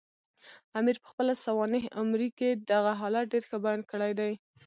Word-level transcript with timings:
امیر 0.79 0.97
پخپله 1.03 1.33
سوانح 1.45 1.83
عمري 2.01 2.29
کې 2.37 2.49
دغه 2.71 2.91
حالت 3.01 3.25
ډېر 3.33 3.43
ښه 3.49 3.57
بیان 3.65 3.81
کړی 3.91 4.11
دی. 4.19 4.31